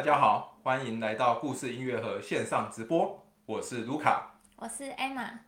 [0.00, 5.40] 大家好，欢迎来到故事音乐盒线上直播，我是卢卡，我是 Emma。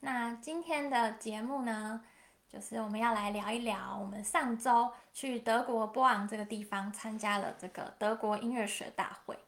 [0.00, 2.02] 那今天的节目呢，
[2.48, 9.38] 就是我们要来聊一聊我们上周去德国波昂这个地方参加了这个德国音乐学大会。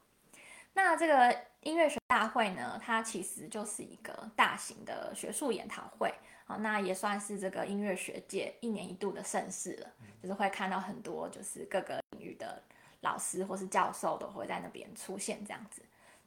[0.71, 6.13] 那这个音乐学大会呢，它其实就是一个大型的学术研讨会，
[6.45, 9.89] 好，那也算是这个音乐学界一年一度的盛事了，
[10.23, 12.63] 就是会看到很多就是各个领域的。
[13.01, 15.81] 老师或是教授都会在那边出现，这样子。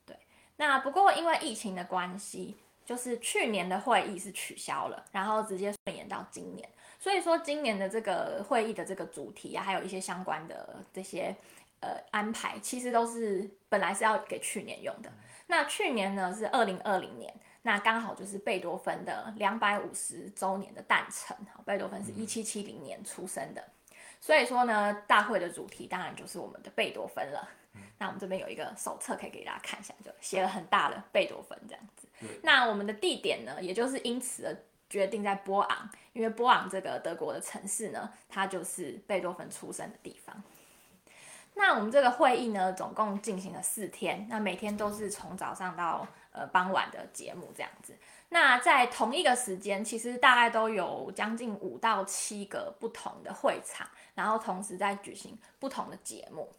[0.07, 0.17] 对，
[0.57, 6.69] 那不过因为疫情的关系，就是去年的会议是取消了，然后直接顺延到今年。
[6.99, 11.35] 所以说今年的这个会议的这个主题啊，还有一些相关的这些
[11.81, 15.13] 呃安排，其实都是本来是要给去年用的。
[15.49, 21.37] 那去年呢是二零二零年，那刚好就是贝多芬的两百五十周年的诞辰。
[21.67, 23.63] 贝多芬是一七七零年出生的。
[24.23, 27.49] 所以说呢，大会的主题当然就是我们的贝多芬了。
[27.99, 32.07] 那我们这边有一个手册可以给大家看一下，就写了很大的贝多芬这样子。
[32.43, 34.57] 那我们的地点呢，也就是因此而
[34.89, 40.41] 决定在波昂，因为波昂这个德国的城市呢，它就是贝多芬出生的地方。
[41.55, 47.97] 那我们这个会议呢，总共进行了四天，那每天都是从早上到呃傍晚的节目这样子。
[48.33, 56.51] 那在同一个时间，其实大概都有将近五到七个不同的会场，然后同时在举行不同的节目。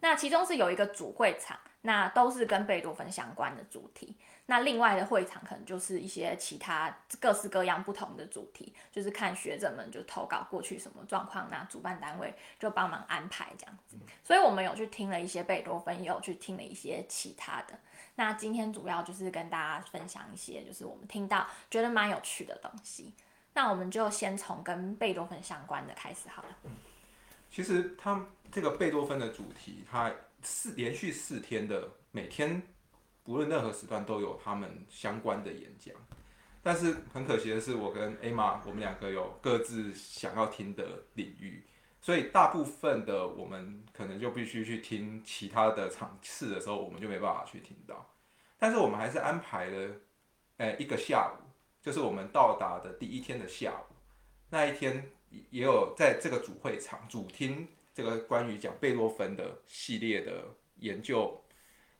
[0.00, 4.16] 那其中是有一个主会场，那都是跟贝多芬相关的主题。
[4.46, 13.96] 那另外的会场可能就是一些其他各式各样不同的主题，就是看学者们就投稿过去什么状况，那主办单位就帮忙安排这样子。
[14.24, 17.78] 所以我们有去听了一些贝多芬，也有去听了一些其他的。
[18.20, 23.14] 那今天主要就是跟大家分享一些，就是我们听到觉得蛮有趣的东西。
[23.54, 26.48] 那我们就先从跟贝多芬相关的开始好了。
[27.50, 32.62] 其实他这个贝多芬的主题，他四连续四天的每天。
[33.22, 35.94] 不论任何时段都有他们相关的演讲，
[36.62, 41.64] 但是很可惜的是，我跟艾玛我们两个有各自想要听的领域，
[42.00, 48.08] 所以大部分的我们可能就必须去听其他的场次的时候，我们就没办法去听到。
[48.58, 49.90] 但是我们还是安排了，
[50.56, 51.42] 呃，一个下午，
[51.82, 53.94] 就是我们到达的第一天的下午，
[54.48, 55.10] 那一天
[55.50, 60.44] 也有在这个主会场主听这个关于讲贝多芬的系列的
[60.76, 61.42] 研究，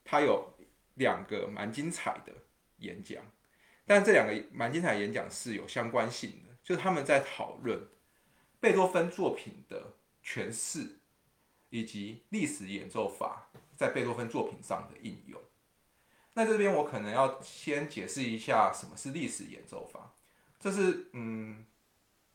[0.05, 0.53] 它有。
[0.97, 2.33] 两个蛮精彩的
[2.79, 3.23] 演讲，
[3.87, 7.81] 但这两个蛮精彩的演讲是有相关性的，就是他们在讨论
[8.61, 9.95] 贝多芬作品的
[10.25, 10.87] 诠释，
[11.71, 15.41] 以及历史演奏法在贝多芬作品上的应用。
[16.35, 20.13] 那这边我可能要先解释一下什么是历史演奏法，
[20.61, 21.65] 这是嗯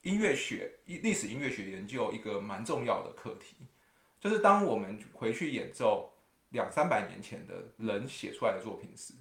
[0.02, 3.56] 音乐学历史音乐学研究一个蛮重要的课题，
[4.20, 6.12] 就是当我们回去演奏。
[6.50, 9.14] 两三百年前的人写出来的作品时，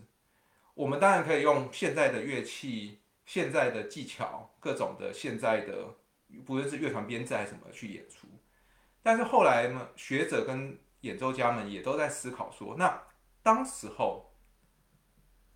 [0.74, 5.96] 我们当然可以用现在的乐器、现在的技巧、各种的现在的，
[6.44, 8.26] 不论是乐团编制还是什么去演出。
[9.02, 13.02] 但是后来呢，学者跟演奏家们也都在思考说，那
[13.42, 14.32] 当时候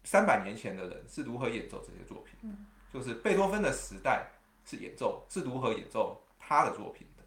[0.05, 2.57] 三百年前的人是如何演奏这些作品？
[2.93, 4.31] 就是贝多芬的时代
[4.65, 7.25] 是演奏是如何演奏他的作品的？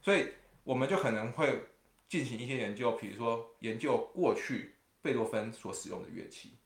[0.00, 0.32] 所以
[0.64, 1.66] 我们就可能会。
[2.08, 6.58] 进行一些研究，比如说研究过去贝多芬所使用的乐器，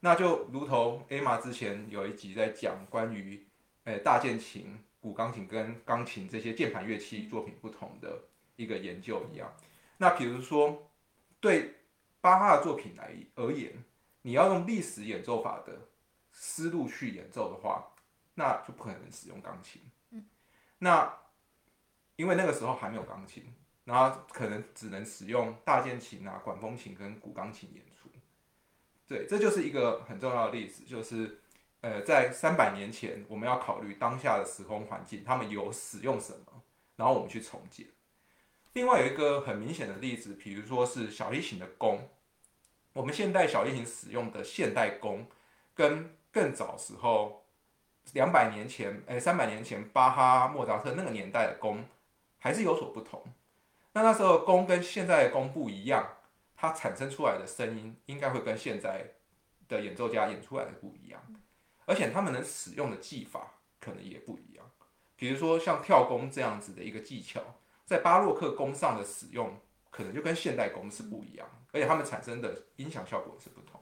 [0.00, 3.46] 那就如同 Emma 之前有一集在讲关于，
[3.84, 8.22] 诶大键琴、古钢琴跟钢琴这些键盘乐器作品不同的
[8.56, 9.54] 一个研究一样。
[9.98, 10.90] 那比如说
[11.40, 11.74] 对
[12.22, 13.84] 巴哈的作品来而言，
[14.22, 15.78] 你要用历史演奏法的
[16.32, 17.86] 思路去演奏的话，
[18.32, 19.82] 那就不可能使用钢琴。
[20.78, 21.14] 那
[22.16, 23.44] 因为那个时候还没有钢琴。
[23.84, 28.08] 然后可能只能使用大键琴啊、管风琴跟古钢琴演出，
[29.06, 31.38] 对，这就是一个很重要的例子，就是
[31.84, 36.62] 呃，在三百年前，我们要考虑当下的时空环境，他们有使用什么，
[36.96, 37.86] 然后我们去重建。
[38.72, 42.08] 另外有一个很明显的例子，比如说是小提琴的弓，
[42.94, 45.26] 我们现代小提琴使用的现代弓，
[45.74, 47.44] 跟更早时候
[48.14, 51.84] 两百年前、哎三百年前巴哈、莫扎特那个年代的弓，
[52.38, 53.22] 还是有所不同。
[53.92, 56.16] 那那时候弓跟现在的弓不一样，
[56.56, 59.04] 它产生出来的声音应该会跟现在
[59.68, 61.20] 的演奏家演出来的不一样，
[61.86, 64.64] 而且他们能使用的技法可能也不一样。
[65.16, 67.40] 比如说像跳弓这样子的一个技巧，
[67.84, 69.60] 在巴洛克弓上的使用，
[69.90, 73.80] 可能就跟现代弓是不一样，而且他们产生的音响效果是不同。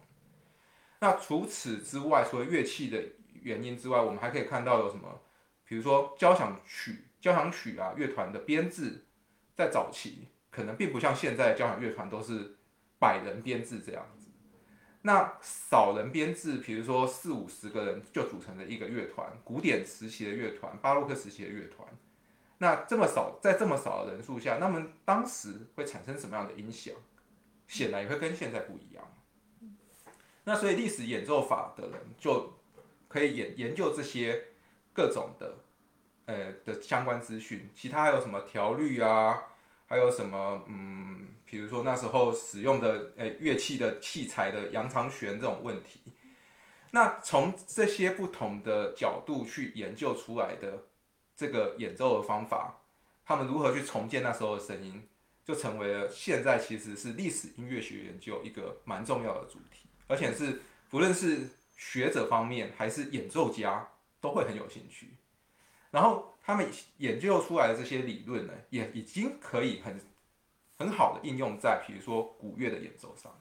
[1.01, 3.03] 那除此之外，除了乐器的
[3.33, 5.21] 原因之外，我们还可以看到有什么？
[5.65, 9.07] 比如说交响曲、交响曲啊，乐团的编制。
[9.55, 12.57] 在早期，可能并不像现在交响乐团都是
[12.99, 14.07] 百人编制这样。
[15.03, 21.87] 那少人编制，比如说四五十个人就组成了一个乐团，古典时期的乐团，巴洛克时期的乐团。
[22.59, 26.95] 那这么少，在这么少的人数下，那么当时会产生什么样的影响？
[27.67, 29.03] 显然也会跟现在不一样。
[30.45, 32.53] 那所以历史演奏法的人就
[33.09, 34.49] 可以研研究这些
[34.93, 35.55] 各种的
[36.27, 39.43] 呃的相关资讯，其他还有什么调律啊，
[39.87, 46.01] 还有什么嗯，比如说那时候使用的呃乐器的器材的扬长弦这种问题，
[46.91, 50.83] 那从这些不同的角度去研究出来的
[51.37, 52.81] 这个演奏的方法，
[53.23, 55.07] 他们如何去重建那时候的声音，
[55.45, 59.87] 就成为了现在其实是历史音乐学研究一个蛮重要的主题。
[60.07, 61.47] 而且是不论是
[61.77, 63.87] 学者方面还是演奏家
[64.23, 65.09] 都会很有兴趣，
[65.91, 66.67] 然后他们
[66.97, 70.01] 研究出来的这些理论呢，也已经可以很
[70.83, 73.33] 很好的应用在比如说古乐的演奏上。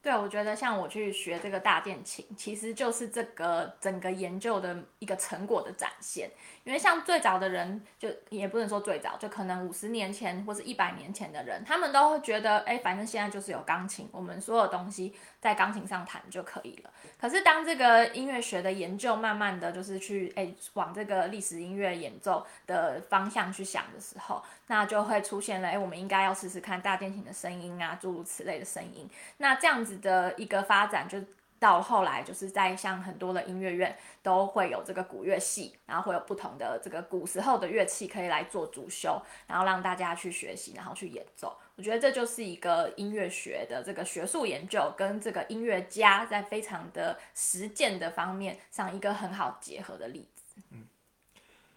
[0.00, 6.30] 对，我觉得像我去学这个大键琴，其实就是这个整个研究的一个成果的展现。
[6.62, 16.90] 因为像最早的人，就也不能说最早，就可能五十年前或是一百年前的人，他们都会觉得，哎，反正现在就是有钢琴，我们所有东西在钢琴上弹就可以了。
[17.18, 29.08] 可是当这个音乐学的研究慢慢的就是去，哎，往这个历史音乐演奏的方向去想的时候，那就会出现了，哎，我们应该要试试看大键琴的声音啊，诸如此类的声音。
[29.38, 31.18] 那这样子的一个发展就。
[31.56, 41.56] 到后来，就是在像很多的音乐院都会有这个古乐系，然后会有不同的这个古时候的乐器可以来做主修，然后让大家去学习，然后去演奏。
[41.76, 50.60] 我觉得这就是一个音乐学的这个学术研究跟这个音乐家在非常的实践的方面上一个很好结合的例子。
[50.70, 50.84] 嗯，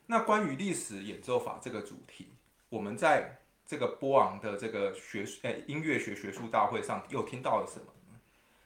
[0.08, 2.28] 那关于历史演奏法这个主题，
[2.70, 7.94] 我们在这个波昂的这个学呃音乐学学术大会上又听到了什么？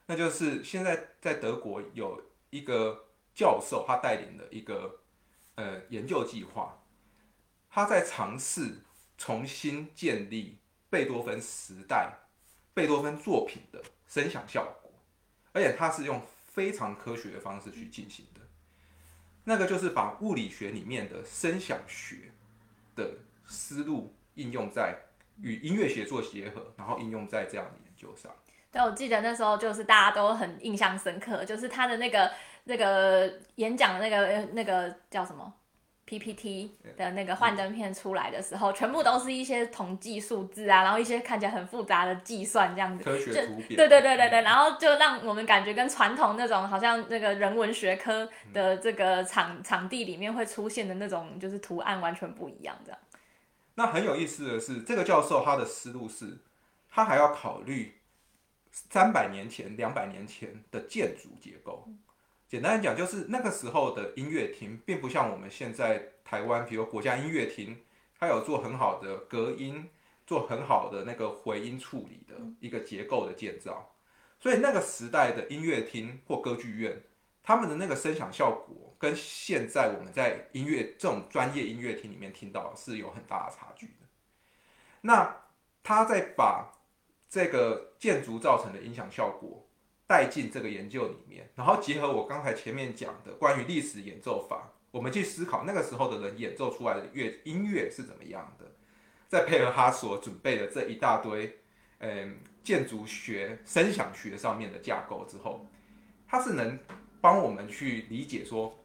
[0.06, 5.00] 那就是现在在德国有一个教授，他带领的一个
[5.56, 6.78] 呃研究计划，
[7.70, 8.80] 他在尝试
[9.18, 10.58] 重新建立
[10.90, 12.14] 贝多芬时代
[12.74, 14.92] 贝多芬作品的声响效果，
[15.54, 18.42] 而且他是用非常科学的方式去进行的。
[19.44, 22.32] 那个就是把物理学里面的声响学
[22.96, 23.14] 的
[23.52, 24.96] 思路应用在
[25.42, 28.32] 与音乐学做结合，然后应用在这样的研究上。
[28.72, 32.32] 对，我记得那时候就是大家都很印象深刻，就是他的那个
[32.64, 35.54] 那个演讲的那个那个叫什么
[36.06, 53.00] ？PPT 的那个幻灯片出来的时候，全部都是一些统计数字啊，然后一些看起来很复杂的计算这样子，科学图表，对对对对对，然后就让我们感觉跟传统那种好像那个人文学科的这个场场地里面会出现的那种就是图案完全不一样这样。
[53.76, 56.38] 那很有意思的是，这个教授他的思路是，
[56.90, 57.96] 他还要考虑。
[58.74, 61.86] 三百年前、两百年前的建筑结构，
[62.48, 67.78] 简单讲，就是那个时候的音乐厅，并不像我们现在台湾，比如国家音乐厅，
[68.18, 69.90] 它有做很好的隔音，
[70.26, 73.94] 做很好的那个回音处理的一个结构的建造。
[74.40, 77.04] 所以那个时代的音乐厅或歌剧院，
[77.44, 84.08] 他们的那个声响效果，跟现在我们在音乐这种专业音乐厅里面听到是有很大的差距的。
[85.02, 85.36] 那
[85.82, 86.72] 他在把。
[87.34, 89.66] 这个建筑造成的影响效果
[90.06, 98.66] 带进这个研究里面，然后结合我刚才前面讲的关于历史演奏法，我们去思考那个时候的人演奏出来的乐音乐是怎么样的，
[99.30, 101.58] 再配合他所准备的这一大堆，
[102.00, 105.66] 嗯，建筑学、声响学上面的架构之后，
[106.28, 106.78] 他是能
[107.22, 108.78] 帮我们去理解说，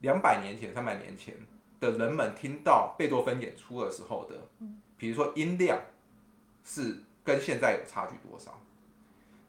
[0.00, 1.34] 两百年前、三百年前
[1.80, 4.36] 的人们听到贝多芬演出的时候的，
[4.98, 5.80] 比如说音量
[6.62, 7.04] 是。
[7.22, 8.58] 跟现在有差距多少？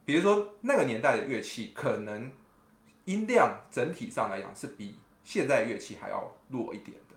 [0.04, 2.30] 比如说那个年代的乐器，可能
[3.06, 7.16] 音量整体上来讲是比现在乐器还要弱一点的。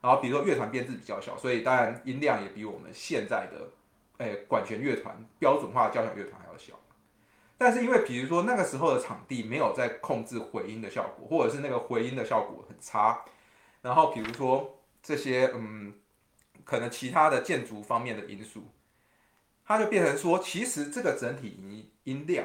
[0.00, 3.68] 然后比如说乐团编制比较小，所以当然音量也比我们现在的
[4.24, 6.72] 诶管弦乐团标准化交响乐团还要小。
[7.58, 13.24] 但是因为比如说那个时候的场地没有在控制回音的效果，或者是那个回音的效果差，
[13.82, 15.94] 然后比如说这些嗯，
[16.64, 18.64] 可能其他的建筑方面的因素。
[19.64, 22.44] 它就变成说，其实这个整体音音量，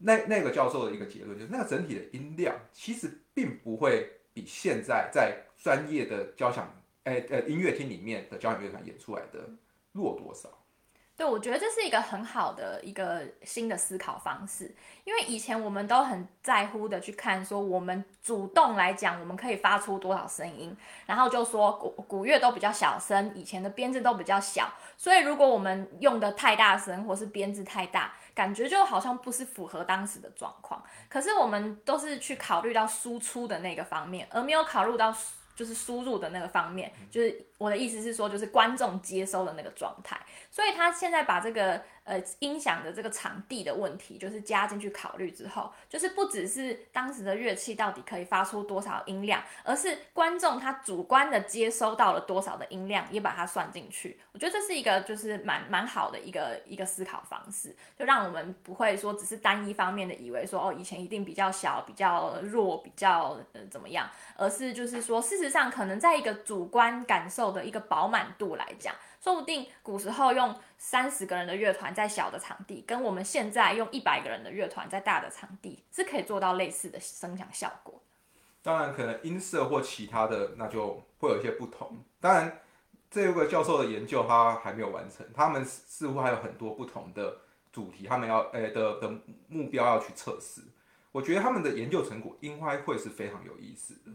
[0.00, 6.70] 那那个教授的一个结论就是，那个整体的音量其实并不会比现在在专业的交响，
[7.04, 9.48] 诶呃音乐厅里面的交响乐团演出来的
[9.92, 10.50] 弱多少。
[11.16, 30.84] 对，我觉得这是一个很好的一个新的思考方式，因为以前我们都很在乎的去看说，我们主动来讲，我们可以发出多少声音，然后就说古古乐都比较小声，以前的编制都比较小，所以如果我们用的太大声，或是编制太大，感觉就好像不是符合当时的状况。
[31.08, 35.10] 可是我们都是去考虑到输出的那个方面，而没有考虑到
[35.56, 40.20] 就是输入的那个方面，就是我的意思是说，就是观众接收的那个状态。
[40.50, 54.18] 所以他现在把这个呃音响的这个场地的问题，就是加进去考虑之后，就是不只是当时的乐器到底可以发出多少音量，而是观众他主观的接收到了多少的音量，也把它算进去。
[54.32, 68.94] 我觉得这是一个就是蛮蛮好的一个一个思考方式，就让我们不会说只是单一方面的以为说哦以前一定比较小、比较弱、比较呃怎么样，而是就是说事实上可能在一个主观感受的一个饱满度来讲。
[69.26, 78.00] 说不定古时候用三十个人的乐团在小的场地，跟我们现在用一百个人的乐团在大的场地，是可以做到类似的声响效果。
[78.62, 82.04] 当然，可能音色或其他的，那就会有一些不同。
[82.20, 82.60] 当然，
[83.10, 87.38] 这个教授的研究他还没有完成，他们似乎还有很多不同的
[87.72, 89.12] 主题，他们要诶的的
[89.48, 90.60] 目标要去测试。
[91.10, 94.12] 我觉得他们的研究成果应该会是非常有意思的。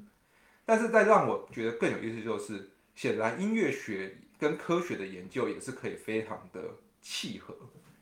[0.63, 4.15] 但是，在让我觉得更有意思就是，显然音乐学。
[4.41, 6.63] 跟科学的研究也是可以非常的
[6.99, 7.55] 契合，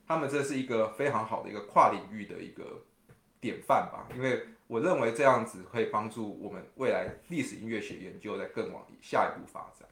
[0.08, 2.81] 他们这是一个非常好的一个跨领域的一个
[3.41, 4.08] 典范吧。
[4.15, 9.86] 因为我认为这样子可以帮助我们未来历史音乐学研究在更往下一步发展。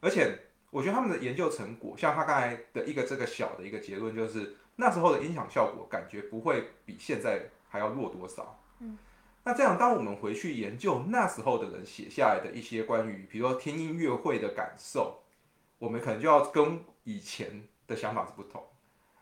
[0.00, 0.38] 而且
[0.70, 8.58] 我觉得他们的研究成果，像他刚才的一个这个小的一个结论，就是那时候的音响效果感觉不会比现在还要弱多少。
[8.80, 8.96] 嗯，
[9.46, 15.22] 那这样当我们回去研究那时候的人写下来的一些关于，比如说听音乐会的感受。
[15.78, 18.66] 我们可能就要跟以前的想法是不同，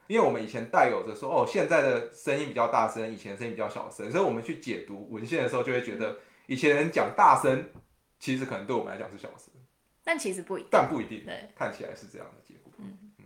[0.06, 6.16] 因为我们以前带有着说哦，现在的声音比较大声，以前声音比较小声，所以我们去解读文献的时候，就会觉得
[6.46, 7.68] 以前人讲大声，
[8.18, 9.52] 其实可能对我们来讲是小声，
[10.04, 12.72] 但其实不一定，但不一定，对，看起来是这样的结果。
[12.78, 13.24] 嗯嗯。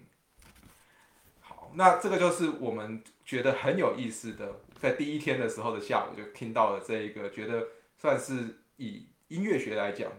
[1.38, 7.66] 好，那这个就是我们觉得很有意思的，在第一天的时候的下午就听到了这一个，觉得
[7.96, 10.10] 算是以音乐学来讲。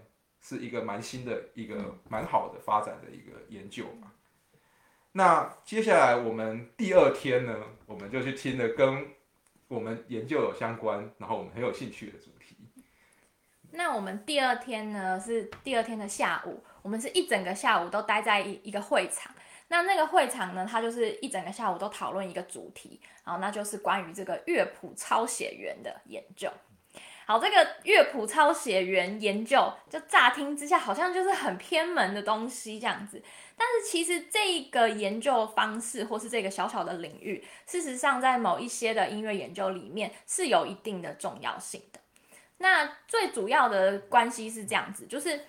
[0.41, 4.13] 是一个蛮新的一个蛮好的发展的一个研究嘛。
[5.11, 9.05] 那接下来我们第二天呢，我们就去听了跟
[9.67, 12.55] 我们研究有相关，然后我们很有兴趣的主题。
[13.71, 19.35] 那我们第二天呢是第二天的下午，我们是一整个下午都待在一一个会场。
[19.69, 26.51] 那那个会场呢，它就是一整个下午都讨论一个主题，然后那就是关于这个乐谱抄写员的研究。
[27.25, 33.21] 好，这个乐谱抄写员研究，就乍听之下好像就是很偏门的东西这样子，
[33.55, 41.99] 但是其实这个研究方式或是这个小小的领域，事实上在某一些的音乐研究里面是有一定的重要性的。
[42.57, 45.39] 那最主要的关系是这样子，就是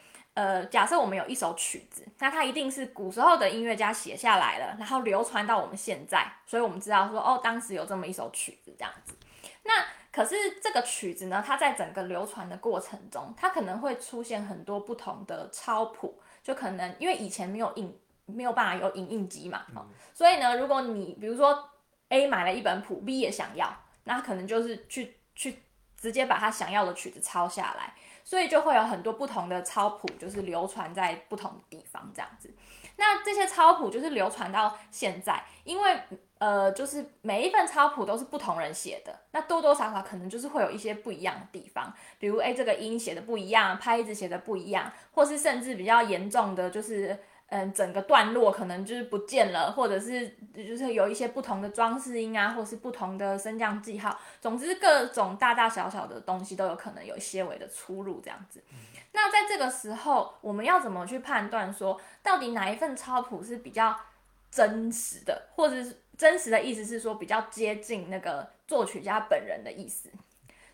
[0.41, 9.15] 呃，假设我们有一首曲子，那它一定是古时候的音乐家写下来了，然后流传到我们现在，所以我们知道说，哦，当时有这么一首曲子这样子，
[9.65, 9.73] 那。
[10.13, 19.65] 可是这个曲子呢，它在整个流传的过程中，它可能会出现很多不同的抄谱，就可能因为以前没有印，没有办法有影印机嘛，
[20.13, 21.71] 所以呢，如果你比如说
[22.09, 25.63] A 买了一本谱，B 也想要，那可能就是去去
[25.97, 27.95] 直接把他想要的曲子抄下来，
[28.31, 32.49] 所以就会有很多不同的抄谱，就是流传在不同的地方这样子。
[32.95, 35.99] 那这些抄谱就是流传到现在，因为。
[36.41, 47.19] 呃，就是每一份抄谱都是不同人写的，那多多少少可能就是会有一些不一样的地方，比如哎，这个音写的不一样，拍子写的不一样，或是甚至比较严重的，就是
[47.51, 58.63] 嗯，整个段落可能就是不见了，或者是就是有一些不同的装饰音啊，或是不同的升降记号，总之各种大大小小的东西都有可能有些微的出入这样子。
[59.13, 63.95] 那在这个时候，我们要怎么去判断说，到底哪一份超谱是比较
[64.51, 65.97] 真实的，或者是？
[66.21, 70.11] 真实的意思是说比较接近那个作曲家本人的意思。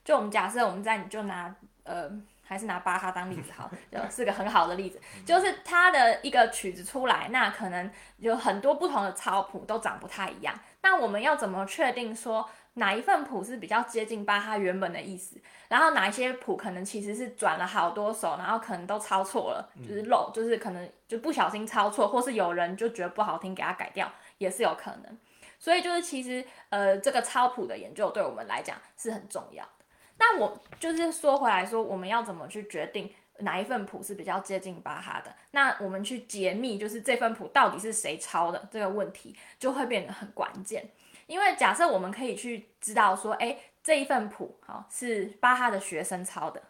[0.04, 1.54] 就我们假设我们在你就拿
[1.84, 2.10] 呃
[2.46, 10.54] 还是拿巴哈当例子好， 就是个很好的例子，就是他的一个曲子出来，那可能有很多不同的抄谱都长不太一样。
[10.82, 15.36] 那我们要怎么确定说哪一份谱是比较接近巴哈原本的意思？
[15.68, 25.18] 然后哪一些谱可能其实是转了好多首，然后可能都抄错了，就是漏，就是可能就不小心抄错，或是有人就觉得不好听给他改掉，也是有可能。
[25.58, 29.75] 所以就是其实呃这个抄谱的研究对我们来讲是很重要的。
[30.18, 40.88] 那我就是说回来说，我们要怎么去决定哪一份谱是比较接近巴哈的，那我们去解密，就是这份谱到底是谁抄的这个问题，就会变得很关键。
[41.26, 46.62] 因为假设我们可以去知道说，哎，这一份谱好是巴哈的学生抄的，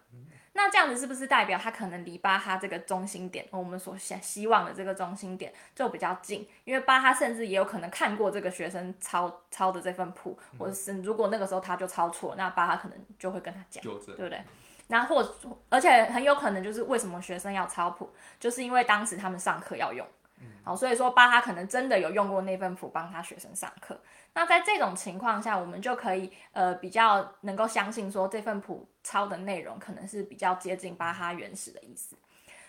[0.57, 6.49] 那这样子是不是代表他可能离巴哈这个中心点，我们所想希望的这个中心点就比较近？
[6.65, 14.43] 因为巴哈甚至也有可能看过这个学生抄抄的这份谱，或者是如果那个时候他就抄错，那巴哈可能就会跟他讲，对不对？
[14.89, 15.35] 那或
[15.69, 18.11] 而且很有可能就是为什么学生要抄谱，
[18.41, 20.07] 就是因为当时他们上课要用，
[20.65, 24.01] 好，所以说巴哈可能真的有用过那份谱帮他学生上课。
[24.37, 32.15] 那在这种情况下，我们就可以呃比较能够相信说这份谱抄的内容可能是比较接近巴哈原始的意思。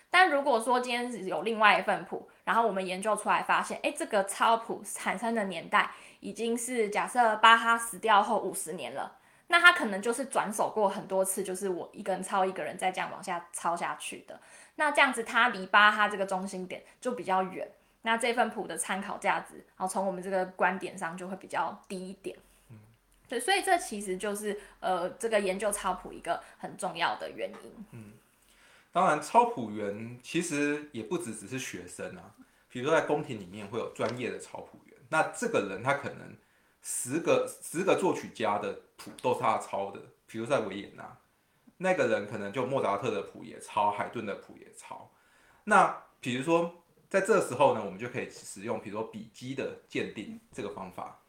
[0.09, 9.17] 但如果说今天有另外一份谱，然后我们研究出来发现，哎，这个抄谱产生的年代已经是假设巴哈死掉后五十年了。
[9.47, 14.39] 那他可能就是转手过很多次，就是我一个人抄一个人，再这样往下抄下去的。
[14.75, 17.69] 那这样子，他离巴哈这个中心点就比较远。
[18.07, 22.37] 那这份谱的参考价值，然后从我们这个观点上就会比较低一点。
[22.69, 22.77] 嗯，
[23.27, 27.85] 对，所以这其实就是呃，这个研究抄谱一个很重要的原因。
[27.91, 28.13] 嗯，
[28.93, 32.33] 当然，抄谱员其实也不只只是学生啊，
[32.69, 36.37] 比如说在宫廷里面会有专业的抄谱员，那这个人他可能。
[36.89, 41.17] 十个十个作曲家的谱都是他抄的，比如在维也纳，
[41.75, 45.11] 那个人可能就莫扎特的谱也抄，海顿的谱也抄。
[45.65, 46.73] 那比如说
[47.09, 51.19] 在这时候呢，我们就可以使用比如说笔迹的鉴定这个方法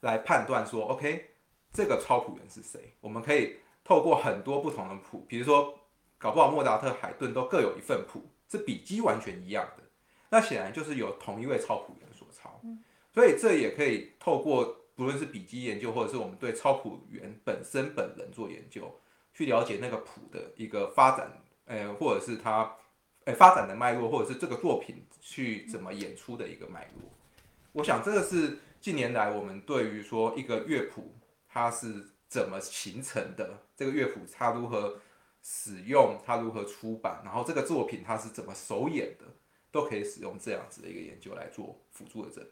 [0.00, 1.30] 来判断说，OK，
[1.72, 2.94] 这个超谱人是谁？
[3.00, 5.78] 我们可以透过很多不同的谱，比如说
[6.18, 9.82] 搞不好莫扎特、海顿都各有一份谱，是笔迹完全一样的，
[10.30, 12.60] 那显然就是有同一位超谱员所抄。
[13.12, 14.80] 所以这也可以透过。
[14.96, 18.88] 不论是笔记研究，或者是我们对超谱员本身本人做研究，
[19.32, 21.28] 去了解那个谱的一个发展，
[21.64, 22.72] 呃，或者是它，
[23.24, 27.10] 呃，发展的脉络，或者是这个作品去怎么演出的一个脉络。
[27.72, 31.14] 我想这个是近年来我们对于说一个乐谱
[31.48, 35.00] 它是怎么形成的，这个乐谱它如何
[35.42, 39.24] 使用，它如何出版，然后这个作品它是怎么首演的，
[39.70, 42.46] 都可以使用这样子的一个研究来做辅助的证。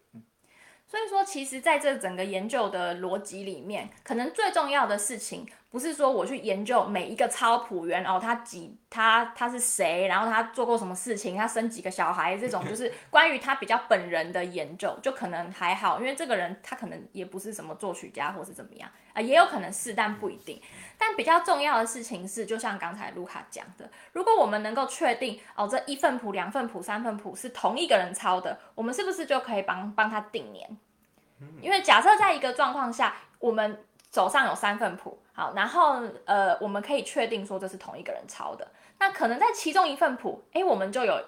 [0.87, 5.47] 所以说，其实在这整个研究的逻辑里面，可能最重要的事情。
[5.73, 20.61] 不是说我去研究每一个抄谱员哦，他几他他是谁，然后他做过什么事情，他生几个小孩，这种就是 关于他比较本人的研究，就可能还好，因为这个人他可能也不是什么作曲家或是怎么样啊，也有可能是，但不一定。
[20.99, 30.77] 但比较重要的事情是，就像刚才卢卡讲的，如果我们能够确定哦，这一份谱、两份谱、三份谱是同一个人抄的，我们是不是就可以帮帮他定年？
[31.61, 35.19] 因为假设在一个状况下，我们手上有三份谱。
[35.35, 38.69] 好，然后呃，我们可以确定说这是同一个人抄的。
[38.99, 41.19] 那可能在其中一份谱，哎，我们就有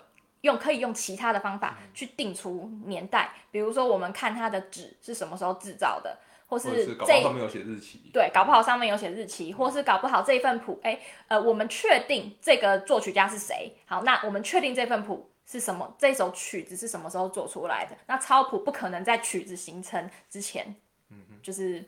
[0.42, 8.10] 用可以用其他的方法去定出年代，比如说我们看它的纸是什么时候制造的，或是这上面有写日期。
[8.12, 13.74] 对，搞不好上面有写日期，或是搞不好这一份谱，哎，呃，我们确定这个作曲家是谁。
[13.86, 17.96] 好，那我们确定这份谱是什么，这首曲子是什么时候做出来的？
[18.06, 20.76] 那抄谱不可能在曲子形成之前，
[21.08, 21.82] 嗯就是。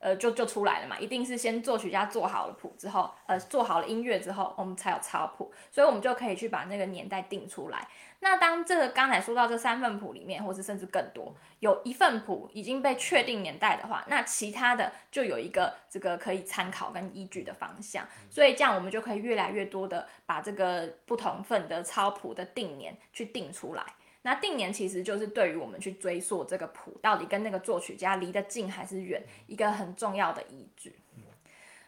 [0.00, 7.88] 呃，就就出来了嘛，一定是先作曲家做好了谱之后，呃，做好了音乐之后，我们才有抄谱，所以我们就可以去把那个年代定出来。
[8.20, 18.06] 那当这个刚才说到这三份谱里面，或是甚至更多，有一份谱已经被确定年代的话，那其他的就有一个这个可以参考跟依据的方向。
[18.28, 23.84] 所以这样我们就可以越来越多的把这个不同份的抄谱的定年去定出来。
[24.28, 30.94] 那定年其实就是对于我们去追溯这个谱到底跟那个作曲家离得近还是远，一个很重要的依据。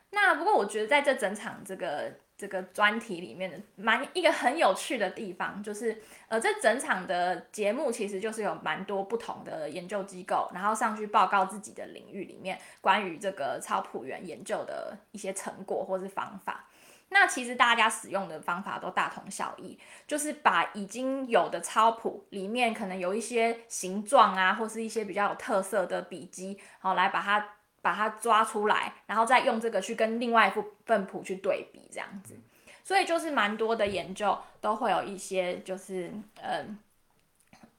[0.08, 16.69] 那不过我觉得在这整场这个这个专题里面的蛮一个很有趣的地方，就是呃这整场的节目其实就是有蛮多不同的研究机构，然后上去报告自己的领域里面关于这个超谱员研究的一些成果或是方法。
[17.12, 27.44] 那其实大家使用的方法都大同小异，就是把已经有的抄谱里面可能有一些形状啊，或是一些比较有特色的笔迹，好来把它
[27.82, 30.52] 把它抓出来，然后再用这个去跟另外一
[30.86, 32.38] 份谱去对比，这样子。
[32.84, 36.78] 所以就是蛮多的研究都会有一些就是嗯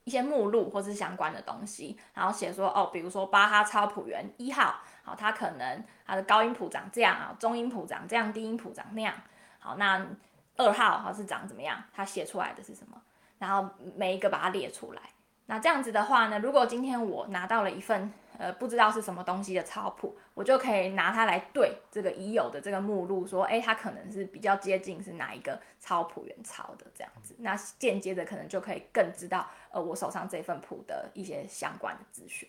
[0.03, 4.81] 一些目录或是相关的东西，然后写说哦，比如说巴哈抄谱员一号。
[5.17, 9.13] 它可能它的高音谱长这样啊，中音谱长这样，低音谱长那样。
[9.59, 10.05] 好，那
[10.57, 11.83] 二号好是长怎么样？
[11.93, 13.01] 它写出来的是什么？
[13.39, 15.01] 然后每一个把它列出来。
[15.47, 27.35] 那这样子的话呢，如果今天我拿到了一份呃不知道是什么东西的草谱，我就可以拿它来对这个已有的这个目录，说，哎，它可能是比较接近是哪一个草谱原抄的这样子。
[27.39, 32.47] 那间接的可能就可以更知道呃我手上这份谱的一些相关的资讯。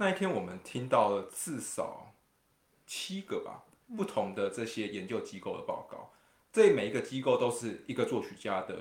[0.00, 2.14] 那一天我们听到了至少
[2.86, 3.64] 七个吧
[3.96, 6.12] 不同的这些研究机构的报告，
[6.52, 8.76] 这每一个机构都是一个作曲家的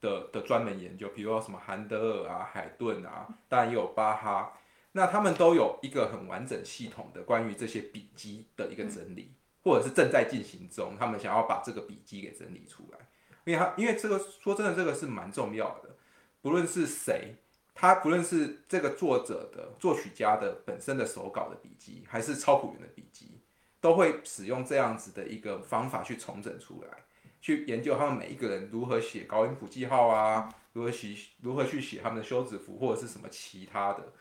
[0.00, 4.52] 的的专门研究，比如说什么韩德尔啊、海顿啊，当然也有巴哈，
[4.92, 12.98] 那他们都有一个很完整系统的关于这些笔记的一个整理，或者是正在进行中，他们想要把这个笔记给整理出来，
[13.44, 15.96] 因为他因为这个说真的，这个是蛮重要的，
[16.40, 17.34] 不论是谁。
[17.74, 23.40] 他不论是这个作者的作曲家的本身的手稿的笔记，还是抄谱员的笔记，
[23.80, 26.98] 都会使用这样子的一个方法去重整出来，
[27.40, 34.12] 去研究他们每一个人如何写高音谱记号啊，如何写如何去写他们的休止符或者是什么其他的，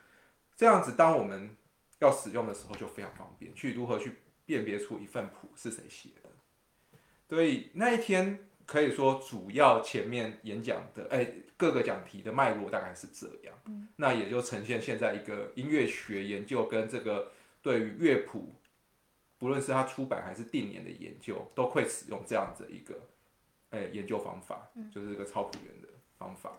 [0.55, 1.57] 这样子当我们
[1.99, 6.29] 要使用的时候就非常方便，去如何去辨别出一份谱是谁写的。
[7.27, 11.29] 所以那一天可以说主要前面演讲的，哎。
[11.59, 13.53] 各个讲题的脉络大概是这样，
[13.97, 18.55] 那也就呈现现在一个音乐学研究跟这个对于乐谱，
[19.37, 22.97] 不论是它出版还是定年的研究，都会使用这样子一个，
[23.71, 26.57] 诶研究方法，就是这个超谱员的方法。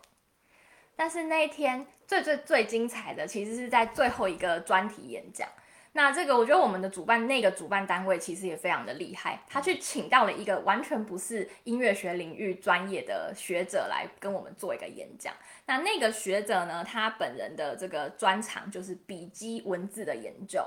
[0.95, 5.49] 但是那一天最最最精彩的，其实是在最后一个专题演讲。
[5.93, 15.35] 那这个，我觉得我们的主办那个主办单位其实也非常的厉害，他去请到了一个完全不是音乐学领域专业的学者来跟我们做一个演讲。
[15.67, 20.65] 那那个学者呢，他本人的这个专长就是笔记文字的研究。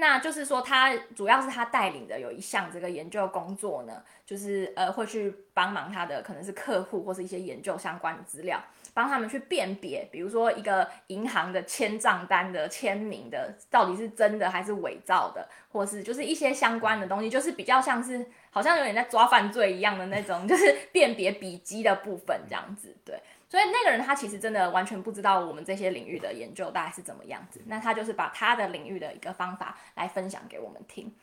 [0.00, 8.62] 那就是说，他主要是他带领的有一项这个研究工作呢，就是呃会去帮忙他的可能是客户或是一些研究相关的资料。
[8.98, 22.92] 帮他们去辨别，比如说一个银行的签账单的签名的到底是真的还是伪造的，或是就是一些相关的东西，就是比较像是好像有点在抓犯罪一样的那种， 就是辨别笔迹的部分这样子。
[23.04, 23.16] 对，
[23.48, 31.14] 所以那个人他其实真的完全不知道我们这些领域的研究大概是怎么样子，那他就是把他的领域的一个方法来分享给我们听。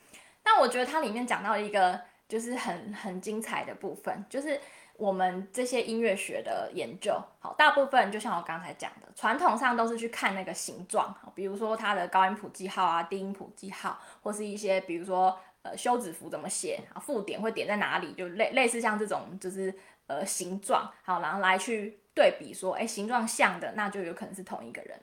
[0.45, 4.61] 那我觉得它里面讲到一个就是很很精彩的部分，就是。
[4.97, 19.73] 我们这些音乐学的研究，好，大部分就像我刚才讲的，传统上都是去看那个形状，比如说它的高音谱记号啊、低音谱记号，或是一些比如说呃休止符怎么写啊，附点会点在哪里，就类类似像这种就是
[20.07, 24.97] 呃形状，好，然后来去对比说，哎，形状像的那就有可能是同一个人，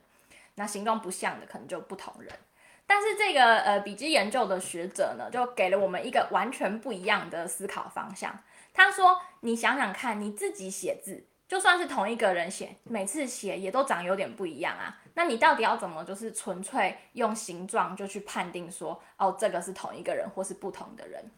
[0.55, 2.31] 那形状不像的可能就不同人。
[2.85, 8.37] 但是这个呃笔记研究的学者呢，就给了我们一个完全不一样的思考方向。
[8.73, 14.97] 他说：“你想想看，你自己写字，就算是同一个人写，每次写也都长有点不一样啊。
[15.15, 21.29] 那你到底要怎么，就是纯粹用形状就去判定说，哦，这个是同一个人或是不同的人？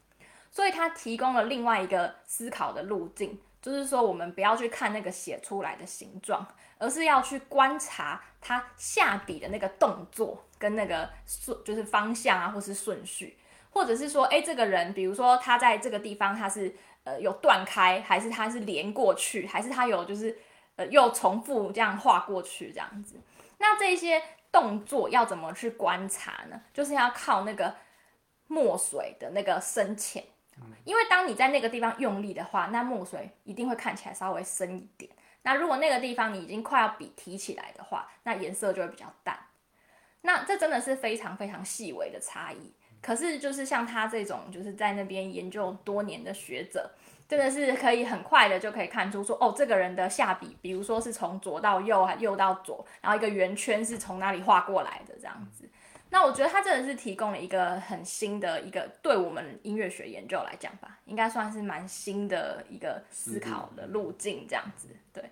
[0.52, 6.46] 所以他提供了另外一个思考的路径，就是说，我们不要去看那个写出来的形状，
[6.78, 13.36] 而是要去观察他下笔的那个动作跟那个顺，就是方向啊，或是顺序，
[13.72, 16.72] 或者是说，诶，这个人，比如说他在这个地方，他是。”
[17.06, 20.38] 呃，有断开，还是它是连过去，还是它有就是
[20.76, 23.16] 呃又重复这样画过去这样子？
[23.58, 26.62] 那这些动作要怎么去观察呢？
[26.74, 27.74] 就是要靠那个
[28.48, 30.24] 墨水的那个深浅，
[30.84, 35.12] 因为当你在那个地方用力的话，那墨水一定会看起来稍微深一点。
[35.44, 39.38] 那如果那个地方你已经快要笔提起来的话，那颜色就会比较淡。
[40.22, 42.74] 那这真的是非常非常细微的差异。
[43.06, 46.90] 可是，就是像他这种，就是在那边研究多年的学者，
[47.28, 55.70] 真的是可以很快的就可以看出说，哦，这个人的下笔，比如说是从左到右，还右到左，然后一个圆圈是从哪里画过来的这样子。
[56.10, 65.24] 那我觉得他真的是提供了一个很新的一个，对我们音乐学研究来讲吧，应该算是蛮新的一个思考的路径这样子，对。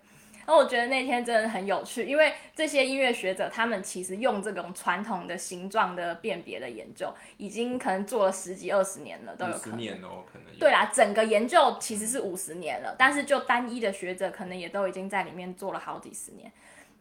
[0.46, 9.72] 那我觉得那天真的很有趣，因为这些音乐学者他们其实用这种传统的形状的辨别的研究，已经可能做了十几二十年了，都有可能。
[9.72, 10.60] 十年哦，可能。
[10.60, 16.52] 对啦，整个研究其实是五十年了，但是就单一的学者，可能也都已经在里面做了好几十年。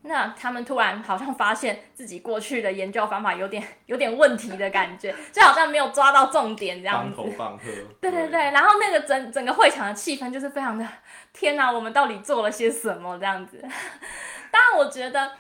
[0.05, 7.17] 那他们突然好像发现自己过去的研究方法有点有点问题的感觉，就好像没有抓到重点这样子。
[7.17, 7.65] 头放喝。
[8.01, 10.87] 对对对，然后那个整整个会场的气氛就是非常的，
[11.33, 13.61] 天哪，我们到底做了些什么这样子？
[14.51, 15.31] 当然，我觉得，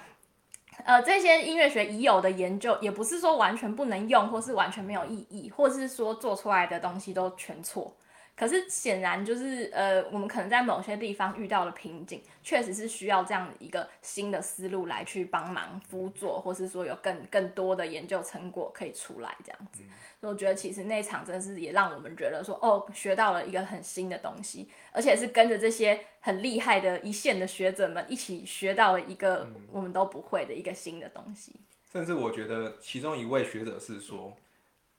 [0.85, 7.96] 呃，这些音乐学已有的研究也不是说完全不能用，或是完全没有意义，或是说做出来的东西都全错。
[8.35, 19.83] 可是显然就是呃，我们可能在某些地方遇到了瓶颈，确实是需要这样一个新的思路来去帮忙辅佐，或是说有更更多的研究成果可以出来这样子。
[20.18, 31.55] 所以我觉得其实那场真的是也让我们觉得说，哦，学到了一个很新的东西，而且是跟着这些很厉害的一线的学者们一起学到了一个我们都不会的一个新的东西。
[31.92, 34.35] 甚至我觉得其中一位学者是说，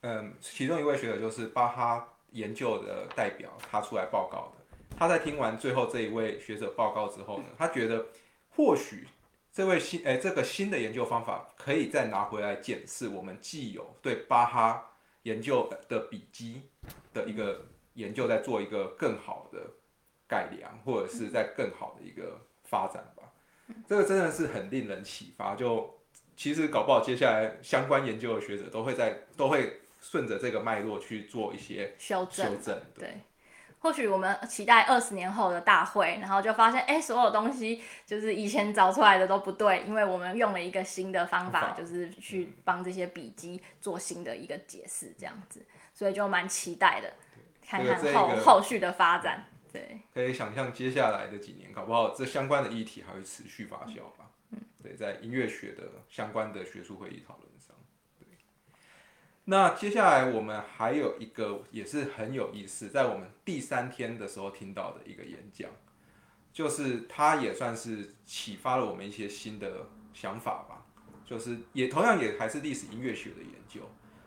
[0.01, 4.77] 嗯，其中一位学者就是巴哈研究的代表，他出来报告的。
[4.95, 8.05] 他在听完最后这一位学者报告之后呢，他觉得
[8.49, 9.07] 或许
[9.51, 14.91] 这位新诶这个新的研究方法可以再拿回来检视我们既有对巴哈
[15.23, 16.63] 研究的笔记
[17.13, 19.59] 的一个研究，在做一个更好的
[20.27, 23.23] 改良，或者是在更好的一个发展吧。
[23.87, 25.55] 这个真的是很令人启发。
[25.55, 25.97] 就
[26.35, 32.81] 其实搞不好接下来相关研究的学者都会在都会顺着这个脉络去做一些修正，修正。
[32.93, 33.21] 对，
[33.79, 47.13] 或许我们期待二十年后的大会，然后就发现，哎，所有东西就是以前找出来的都不对，因为我们用了一个新的方法，就是去帮这些笔记做新的一个解释，这样子，所以就蛮期待的，
[47.65, 49.45] 看看后后续的发展。
[49.71, 54.29] 对，可以想象接下来的几年，搞不好这相关的议题还会持续发酵吧。
[54.51, 57.52] 嗯对，在音乐学的相关的学术会议讨论。
[59.45, 65.69] 那接下来我们还有一个也是很有意思，在我们第三天的时候听到的一个演讲，
[66.51, 70.85] 就是它也算是启发了我们一些新的想法吧。
[71.25, 73.81] 就是也同样也还是历史音乐学的研究，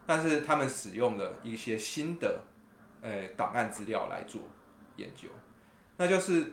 [0.06, 2.42] 但是他们使用了一些新的
[3.02, 4.40] 呃档案资料来做
[4.96, 5.28] 研究，
[5.96, 6.52] 那就是。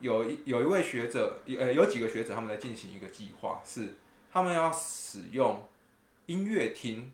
[0.00, 3.98] 有一有一位学者，呃，有几个学者，他们在进行一个计划，是
[4.32, 5.62] 他们要使用
[6.24, 7.12] 音乐厅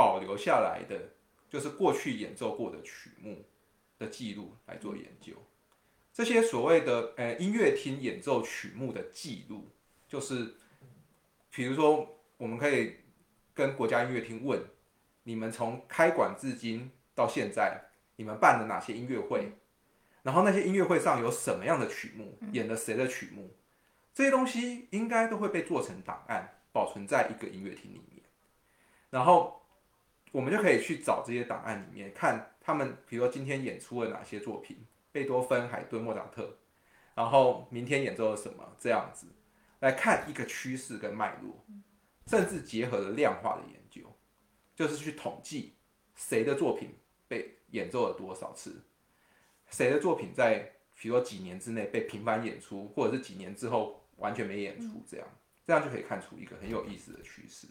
[0.00, 0.98] 保留下来的，
[1.50, 3.44] 就是过去演奏过的曲目
[3.98, 5.34] 的记录来做研究。
[6.10, 9.70] 这些所谓的呃音乐厅演奏曲目的记录，
[10.08, 10.54] 就是
[11.50, 12.96] 比如说，我们可以
[13.52, 14.58] 跟国家音乐厅问，
[15.22, 17.78] 你们从开馆至今到现在，
[18.16, 19.52] 你们办了哪些音乐会？
[20.22, 23.54] 然后那些音乐会上有什么样的曲目，演了谁的曲目，
[24.14, 28.24] 这些东西应该都会被做成档案，保存在一个音乐厅里面。
[29.10, 29.59] 然后
[30.32, 34.76] 我们就可以去找这些档案里面，看他们，比如说今天演出了哪些作品，
[35.10, 36.56] 贝多芬、海顿、莫扎特，
[37.14, 39.26] 然后明天演奏了什么，这样子
[39.80, 41.64] 来看一个趋势跟脉络，
[42.26, 44.02] 甚至结合了量化的研究，
[44.76, 45.74] 就是去统计
[46.14, 46.94] 谁的作品
[47.26, 48.82] 被演奏了多少次。
[49.68, 55.26] 谁的作品在，比如说几年之内被频繁演出，或者是几年之后完全没演出，这样，
[55.66, 57.66] 这样就可以看出一个很有意思的趋势。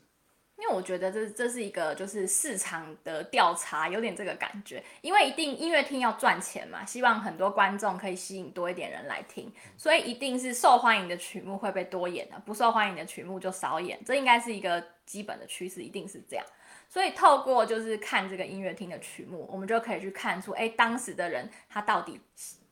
[0.61, 4.83] 因为我觉得这这是一个就是市场的调查，有点这个感觉。
[5.01, 13.97] 因为一定音乐厅要赚钱嘛，希望很多观众可以吸引多一点人来听，所以一定是受欢迎的曲目会被多演的，不受欢迎的曲目就少演。
[14.05, 16.45] 这应该是一个基本的趋势，一定是这样。
[16.89, 22.19] 所以透过就是看这个音乐厅的曲目，我们就可以去看出，哎，当时的人他到底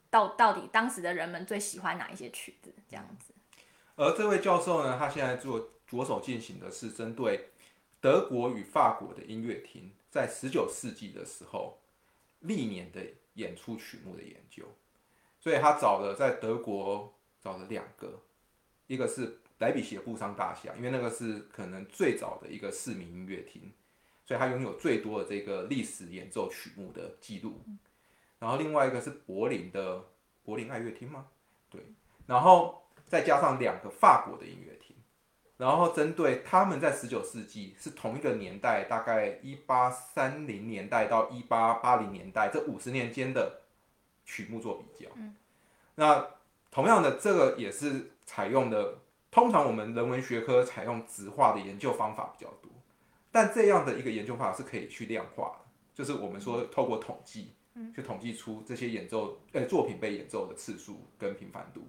[0.10, 3.34] 到到底当时的人们最喜欢哪一些曲子这样子。
[3.96, 7.50] 而这位教授呢，他现在做着手进行的是针对
[8.00, 11.80] 德国与法国的音乐厅在十九世纪的时候
[12.40, 13.02] 历年的
[13.34, 14.66] 演出曲目的研究。
[15.40, 18.20] 所以他找了在德国找了两个，
[18.88, 23.72] 一个是莱比锡的布商大厦，因为那个是可能最早的一个市民音乐厅。
[24.26, 27.62] 所以他拥有最多的这个历史演奏曲目的记录，
[28.40, 30.04] 然后另外一个是柏林的
[30.44, 31.28] 柏林爱乐厅吗？
[31.70, 31.82] 对，
[32.26, 34.97] 然后再加上两个法国的音乐厅，
[35.58, 43.62] 然后针对他们在十九世纪是同一个年代，大概一八三零年代到一八八零年代这五十年间的
[44.24, 45.10] 曲目做比较。
[45.96, 46.28] 那
[46.70, 49.00] 同样的，这个也是采用的，
[49.32, 52.70] 通常我们人文学科采用直化的研究方法比较多。
[53.32, 55.66] 但这样的一个研究方法是可以去量化的，
[55.96, 57.54] 就是我们说透过统计，
[57.96, 61.82] 去统计出这些演奏呃作品被演奏的次数跟频繁度。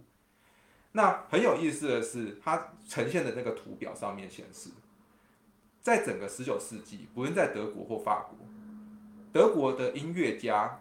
[0.99, 4.69] 那很有意思的是，它呈现的那个图表上面显示，
[5.81, 8.37] 在整个十九世纪，不论在德国或法国，
[9.33, 10.81] 德国的音乐家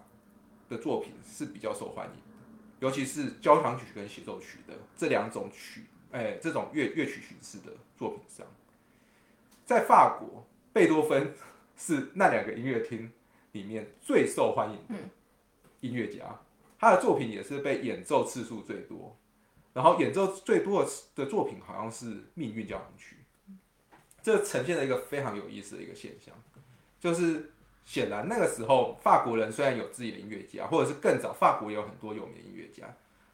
[0.67, 2.47] 的作品是比较受欢迎的，
[2.79, 8.43] 尤其是交响曲跟协奏曲的这两种曲，哎，这种乐乐曲形式的作品上，
[9.67, 10.43] 在法国。
[10.73, 11.31] 贝多芬
[11.77, 13.11] 是那两个音乐厅
[13.51, 14.95] 里面最受欢迎的
[15.81, 16.39] 音乐家，
[16.79, 19.15] 他的作品也是被演奏次数最多，
[19.77, 23.17] 然后演奏最多的的作品好像是《命运交响曲》，
[24.23, 26.33] 这呈现了一个非常有意思的一个现象，
[26.99, 27.53] 就是
[27.85, 32.91] 显然那个时候法国人虽然有自己的音乐家，或者是更早法国也有很多有名的音乐家，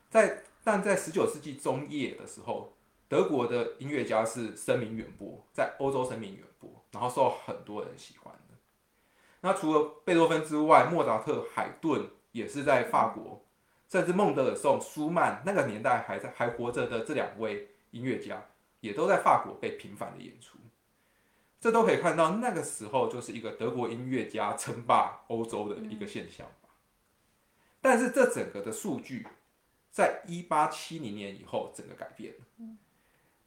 [0.10, 2.74] 在但在十九世纪中叶的时候，
[3.08, 8.58] 德国的音乐家是声名远播，在欧洲声名远播，然后受很多人喜欢的。
[9.40, 13.46] 那除了贝多芬之外，莫扎特、海顿也是在法国，
[13.94, 18.44] 甚至孟德尔颂、舒曼那个年代还在还活着的这两位音乐家，
[18.80, 20.58] 也都在法国被频繁的演出。
[21.60, 26.70] 这都可以看到，那个时候就是一个德国音乐家称霸欧洲的一个现象吧。
[27.82, 29.28] 但是这整个的数据，
[29.92, 32.66] 在一八七零年以后整个改变了。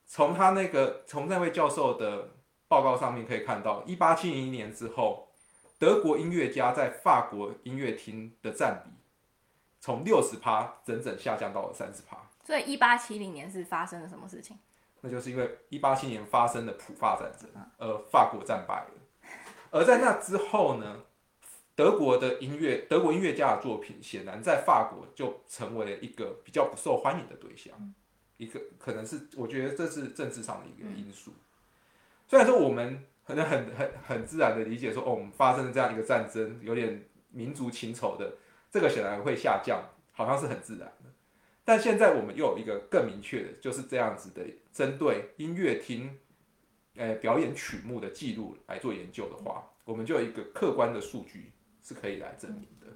[0.06, 2.36] 从他那个从那位教授的
[2.68, 5.28] 报告上面可以看到，一八七零年之后，
[5.76, 8.90] 德国音乐家在法国音乐厅的占比，
[9.86, 12.16] 从六十趴整整下降到了三十趴。
[12.44, 14.58] 所以一八七零年是发生了什么事情？
[15.00, 18.90] 那就是因为一八七年发生的普法战争，而法国战败了。
[19.70, 21.02] 而在那之后呢，
[21.76, 27.72] 德国的音乐，德国音乐家的作品，显然在法国就成为了一个比较不受欢迎的对象。
[28.38, 31.32] 一个可能是，我觉得这是政治上的一个因素。
[32.26, 38.32] 虽然说我们可能很很很自然的理解说，哦，我们发生了这样一个战争，有点民族情仇的，
[38.76, 41.10] 这个显然会下降，好像是很自然的。
[41.64, 46.14] 但现在我们又有一个更明确的，就是这样子的，针对音乐厅，
[46.94, 52.86] 呃，表演曲目的记录来做研究的话，我们就有一个客观的数据是可以来证明的。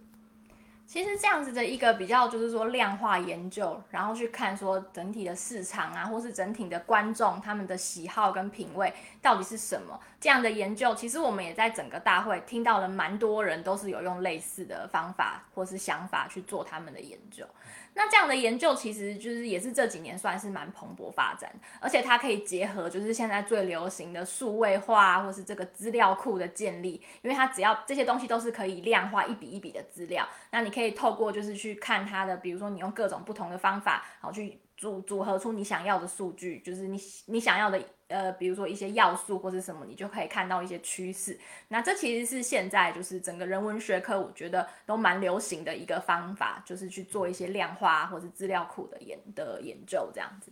[0.90, 17.46] 其实这样子的一个比较，就是说量化研究，然后去看说整体的市场啊，或是整体的观众他们的喜好跟品味到底是什么，这样的研究，其实我们也在整个大会听到了蛮多人都是有用类似的方法或是想法去做他们的研究。
[17.94, 37.80] 那这样的研究其实就是也是这几年算是蛮蓬勃发展，而且它可以结合就是现在最流行的数位化或是这个资料库的建立，因为它只要这些东西都是可以量化一笔一笔的资料，那你可以透过就是去看它的，比如说你用各种不同的方法，好去组组合出你想要的数据，就是你你想要的。
[38.10, 41.38] 呃，比如说一些要素或是什么，你就可以看到一些趋势。
[41.68, 50.50] 那这其实是现在就是整个人文学科，我觉得都蛮流行的一个方法，就是去做一些量化或是资料库的研的研究这样子。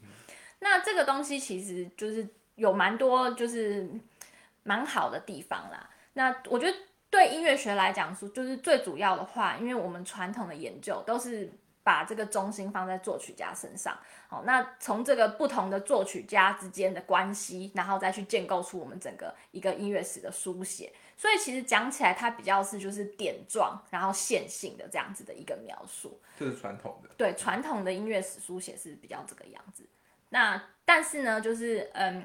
[0.60, 3.90] 那这个东西其实就是有蛮多就是
[4.62, 5.90] 蛮好的地方啦。
[6.12, 6.78] 那我觉得
[7.10, 11.52] 对音乐学来讲说，就是最主要的话，因为我们传统的研究都是。
[11.84, 13.98] 把这个中心放在作曲家身上，
[14.30, 20.92] 好，那从这个不同的作曲家之间的关系，然后再去建构出我们整个一个音乐史的书写。
[21.16, 26.20] 所以其实讲起来，它比较是就是点状，然后线性的这样子的一个描述。
[26.38, 27.08] 这是传统的。
[27.16, 29.88] 对，传统的音乐史书写是比较这个样子。
[30.28, 32.22] 那但是呢，就是嗯，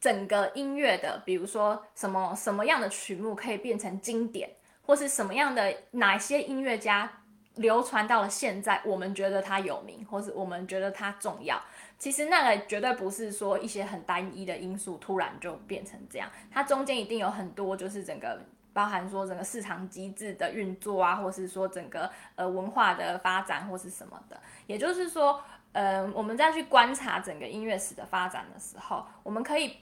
[0.00, 7.19] 整个音乐的，比如说什么什么样的曲目可以变成经典，或是什么样的哪些音乐家。
[7.56, 11.60] 流传到了现在，我们觉得它有名，或是我们觉得它重要。
[11.98, 18.40] 其实那个绝对不是说一些很单一的因素突然就变成这样，它中间一定有很多，就是整个
[18.72, 24.40] 包含说整个市场机制的运作啊，或是说整个呃文化的发展或是什么的。
[24.66, 29.76] 也就是说，呃，我们再去观察整个音乐史的发展的时候，我们可以。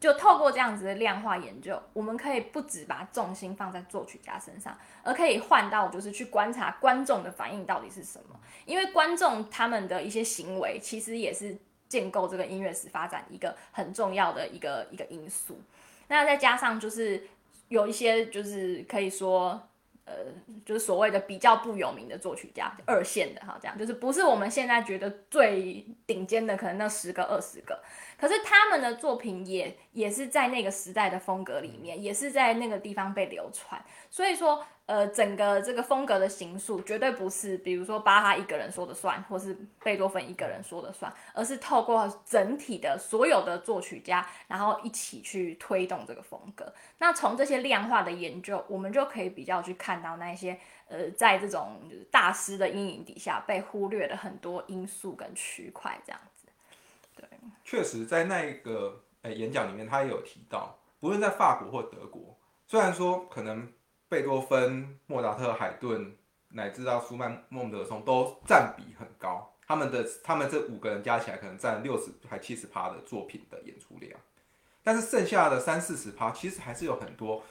[0.00, 8.40] 就透过这样子的量化研究，我们可以不止把重心放在作曲家身上，而可以换到就是去观察观众的反应到底是什么。
[8.64, 11.54] 因为观众他们的一些行为，其实也是
[11.86, 15.60] 建构这个音乐史发展一个很重要的一个一个因素。
[16.08, 17.22] 那再加上就是
[17.68, 19.60] 有一些就是可以说。
[20.06, 20.14] 呃，
[20.66, 27.80] 就是所谓的比较不有名的作曲家，二线的哈，这样就是不是我们现在觉得最顶尖的，可能那十个二十个，
[28.20, 34.62] 可是他们的作品也也是在那个时代的风格里面，也是在那个地方被流传，所以说。
[34.86, 46.74] 呃，整个这个风格的形塑绝对不是，比如说巴哈一个人说的算，或是贝多芬一个人说的算，而是透过整体的所有的作曲家，然后一起去推动这个风格。
[46.98, 56.20] 那从这些量化的研究，我们就可以比较去看到那些呃，在这种大师的阴影底下被忽略的很多因素跟区块，这样。
[57.64, 63.72] 确实，在那个呃演讲里面，他也有提到，不论在法国或德国，虽然说可能。
[64.10, 66.16] 贝多芬、莫扎特、海顿，
[66.48, 69.54] 乃至到舒曼、孟德松，都占比很高。
[69.64, 74.20] 他们的他们这五个人加起来，可能占六十还七十趴的作品的演出量。
[74.82, 77.44] 但是剩下的三四十趴，其实还是有很多，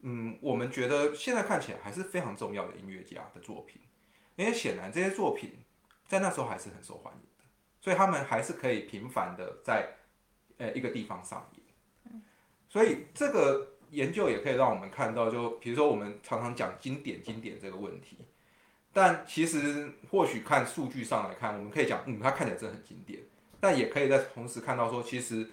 [0.00, 3.80] 嗯，我们觉得现在看起来还是非常重要的音乐家的作品。
[4.34, 5.56] 因为显然这些作品
[6.08, 7.20] 在那时候还是很受欢迎，
[7.82, 9.90] 所以他们还是可以频繁的在
[10.56, 12.22] 呃一个地方上演。
[12.70, 13.68] 所以这个。
[13.92, 18.16] 研究也可以让我们看到，就比如说我们常常讲经典经典这个问题，
[18.90, 23.20] 但其实或许看数据上来看，我们可以讲，嗯，它看起来真的很经典，
[23.60, 25.46] 但也可以在同时看到说，其实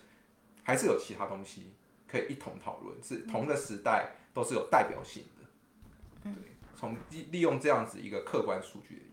[0.64, 1.74] 还是有其他东西
[2.08, 5.46] 可以一同讨论，是同个时代都是有代表性的。
[6.24, 6.32] 对，
[6.78, 9.09] 从利利用这样子一个客观数据。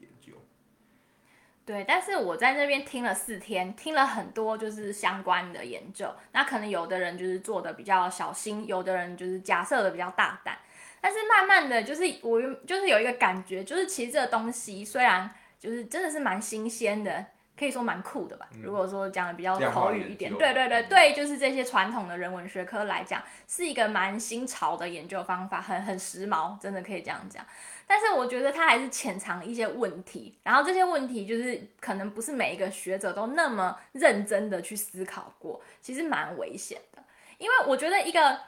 [1.66, 6.08] 对，但是我在那边听了四天，听了很多就是相关的研究。
[6.30, 10.56] 那可能有的人就是做的比较小心，有的人就是假设的比较大胆。
[11.00, 17.26] 但是慢慢的就是我就是有一个感觉，就是其实这个东西虽然就是真的是蛮新鲜的。
[17.58, 18.48] 可以说蛮酷的吧。
[18.62, 27.44] 如果说讲的比较口语一点，对对对对，就是这些传统的人文学科来讲，是一个蛮新潮的研究方法，很很时髦，真的可以这样讲。
[27.86, 37.02] 但是我觉得它还是潜藏一些问题，然后这些问题就是可能不是每一个学者都那么认真的去思考过，其实蛮危险的。
[37.38, 38.38] 因为我觉得一个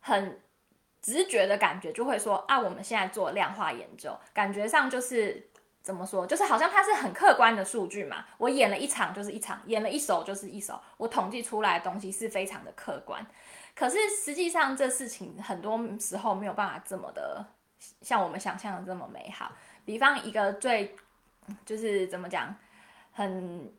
[0.00, 0.40] 很
[1.02, 5.48] 直觉的感觉就会说啊，我们现在做量化研究，感觉上就是。
[5.86, 6.26] 怎么说？
[6.26, 8.24] 就是好像它是很客观的数据嘛。
[8.38, 10.80] 我演了一场就是一场，演了一首就是一首。
[10.96, 13.24] 我统计出来的东西是非常的客观。
[13.72, 17.46] 可是实际上这事情很多时候没有办法这么的
[18.00, 19.52] 像我们想象的这么美好。
[19.84, 20.96] 比方一个最
[21.64, 22.52] 就是怎么讲
[23.12, 23.72] 很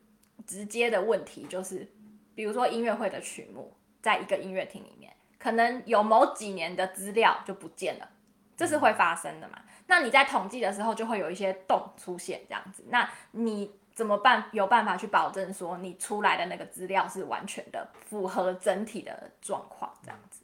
[0.46, 1.86] 直接的问题，就是
[2.34, 8.08] 比如说音乐会的曲目，在一个音乐厅里面，可能有某几年的资料就不见了，
[8.56, 9.58] 这是会发生的嘛？
[9.90, 14.44] 那你在统计的时候就会有一些洞出现，这样子，那你怎么办？
[14.52, 20.42] 有办法去保证说你出来的那个资料是完全的符合整体的状况，这样子？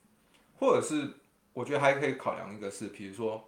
[0.58, 1.12] 或者是
[1.52, 3.46] 我觉得还可以考量一个是，比如说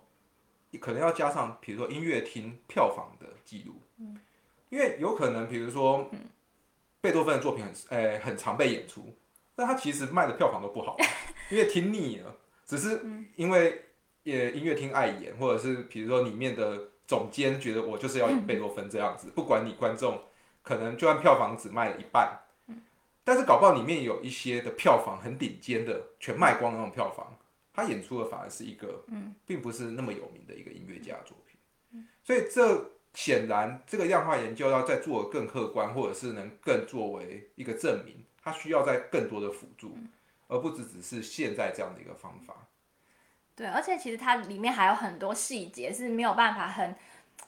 [0.78, 4.20] 可能要加上，比如说音乐厅票房的记录，嗯，
[4.68, 6.11] 因为有可能比如说
[7.01, 9.03] 贝多芬的作品很诶很常被演出，
[9.55, 10.94] 但他其实卖的票房都不好，
[11.49, 12.36] 因为听腻了，
[12.66, 13.01] 只是
[13.36, 13.82] 因为。
[14.27, 20.20] 也音乐厅爱演，或者是比如说里面的总监觉得我就是要演贝多芬这样子，不管你观众
[20.62, 22.37] 可能就算票房只卖了一半，
[23.22, 27.39] 但是搞不好里面有一些的票房很顶尖的，全卖光那种票房，
[27.72, 29.05] 他演出的反而是一个，
[29.47, 39.97] 并不是那么有名的一个音乐家作品，所以这显然这个量化研究要再做的更客观，或者是能更作为一个证明，它需要在更多的辅助，
[40.49, 42.66] 而不只只是现在这样的一个方法。
[43.57, 46.94] 对，而且其实它里面还有很多细节是没有办法很，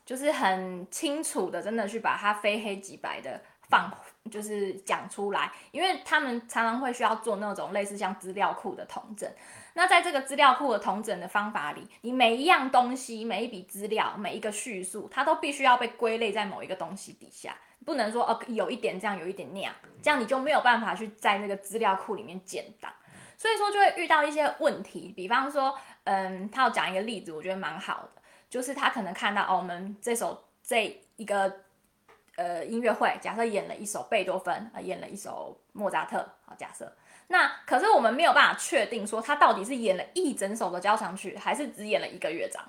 [0.07, 3.39] 就是很清楚的，真的去把它非黑即白的
[3.69, 3.93] 放，
[4.31, 9.31] 就是讲出来，因为他们常常会需要做那种类似像资料库的统整。
[9.75, 17.55] 那在这个资料库的统整的方法里，你每一样东西、每一笔资料、每一个叙述，它都必须要被归类在某一个东西底下，
[17.85, 22.91] 不能说哦有一点这样，有一点那样，这样你就没有办法去在那个资料库里面建档。
[23.39, 25.79] 所以说就会遇到一些问题，比方说。
[26.11, 31.55] 嗯，他要讲一个例子，我觉得蛮好的，就是他可能看到哦，我们这首这一个
[32.37, 36.91] 呃音乐会，假设演了一首贝多芬，啊，演了一首莫扎特，好假设，
[37.27, 42.65] 那可是我们没有办法确定说他到底是演了一整首的交响曲，还是只演了一个乐章。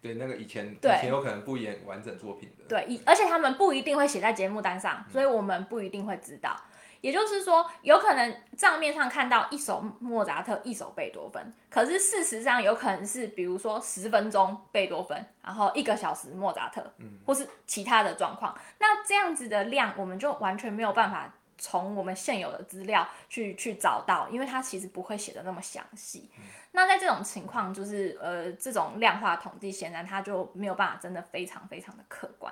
[0.00, 2.64] 对，那个以前以前有可能不演完整作品的。
[2.68, 6.56] 对，而且他们不一定会写在节目单上，所以我们不一定会知道。
[7.04, 18.56] 也就是说，有可能账面上看到一首莫扎特，一首贝多芬，可是事实上有可能是，比如说十分钟贝多芬，然后一个小时莫扎特，嗯，或是其他的状况。
[18.78, 26.30] 那这样子的量，我们就完全没有办法从我们现有的资料去去找到，因为它其实不会写的那么详细。
[26.72, 32.50] 那在这种情况，就是呃，这种量化统计显然它就没有办法真的非常非常的客观。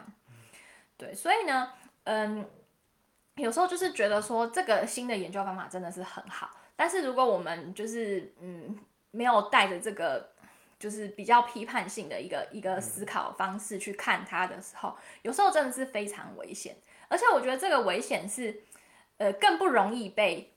[0.99, 1.73] 对，所以呢，
[2.05, 2.47] 嗯。
[3.43, 8.79] 有时候就是觉得说这个新的研究方法真的是很好，但是如果我们就是嗯
[9.11, 10.31] 没有带着这个
[10.79, 16.77] 就是比较批判性的一个一个思考方式去看它的时候，有时候真的是非常危险。
[17.09, 18.63] 而且我觉得这个危险是
[19.17, 20.55] 呃更不容易被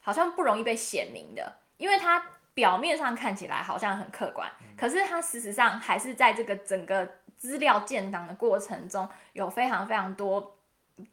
[0.00, 2.22] 好像不容易被显明的，因为它
[2.54, 10.56] 表面上看起来好像很客观，可是它事实上还是在这个整个资料建档的过程中有非常非常多。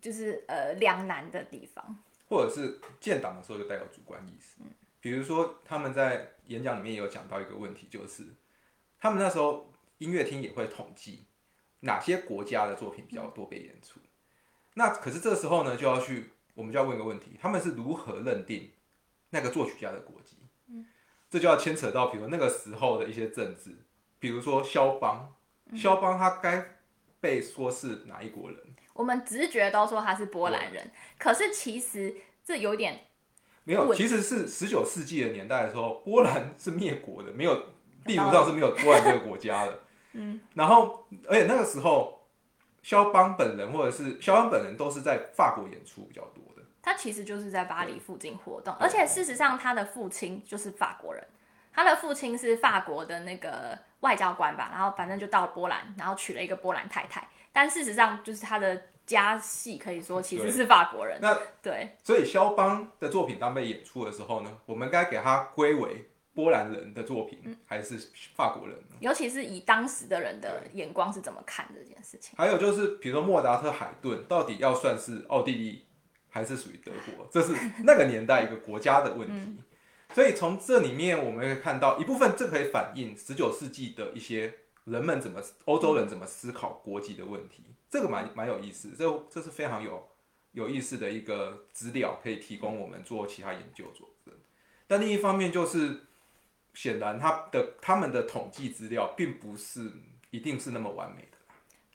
[0.02, 1.98] 就是呃两难的地方，
[2.30, 4.56] 或者是建党的时候就带有主观意识。
[4.60, 4.68] 嗯，
[5.00, 8.24] 比如说他们在演讲里面也有讲到一个问题，就是
[9.00, 11.26] 他们那时候音乐厅也会统计
[11.82, 14.00] 哪些国家的作品比较多被演出。
[14.74, 18.72] 那可是这时候呢，就要去我们就要问一个问题：他们是如何认定
[19.30, 20.38] 那个作曲家的国籍？
[20.68, 20.86] 嗯，
[21.30, 23.76] 这就要牵扯到比如那个时候的一些政治，
[24.20, 25.34] 比如说肖邦，
[25.76, 26.78] 肖邦他该
[27.20, 28.67] 被说是哪一国人？
[28.98, 33.00] 我们直觉都说他是波兰人，可是其实这有点
[33.64, 37.56] 没有，其实是十九世纪的年代的时候，波兰是灭国的，没有
[38.04, 39.80] 地图上是没有波兰这个国家的。
[40.14, 42.28] 嗯，然后而且那个时候，
[42.82, 46.64] 肖邦本人或者是肖邦本人都是在法国演出比较多的。
[46.82, 51.24] 他其实就是在巴黎附近活动，而且事实上他的父亲就是法国人，
[51.74, 57.28] 他的父亲是法国的那个外交官吧，然后反正就到波兰，然后娶了一个波兰太太，
[57.58, 61.18] 但事实上就是他的家系可以说其实是法国人。
[61.20, 67.98] 那对，所以肖邦的作品当被演出的时候呢，我们该给他归为波兰人的作品，嗯还是
[68.36, 68.96] 法国人呢？
[69.00, 72.36] 尤其是以当时的人的眼光是怎么看这件事情。
[72.38, 75.88] 还有就是，比如说莫扎特、海顿，到底要算是奥地利
[76.30, 77.28] 还是属于德国？
[77.32, 79.64] 这是 那个年代一个国家的问题。
[80.14, 84.54] 所以从这里面我们会看到一部分，这可以反映十九世纪的一些
[84.88, 90.08] 人们怎么欧洲人怎么思考国籍的问题，这个蛮蛮有意思，这这是非常有
[90.54, 94.10] 有意思的一个资料，可以提供我们做其他研究做。
[94.88, 96.08] 但另一方面就是，
[96.74, 99.92] 显然他的他们的统计资料并不是
[100.30, 101.37] 一定是那么完美的。